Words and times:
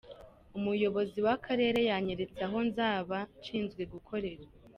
Umuyobozi 0.57 1.17
w’akarere 1.25 1.79
yanyeretse 1.89 2.39
aho 2.47 2.57
nzaba 2.67 3.17
nshinzwe 3.39 3.81
gukorera. 3.93 4.45